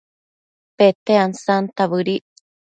Pete 0.77 1.13
ansanta 1.25 1.83
bëdic 1.91 2.23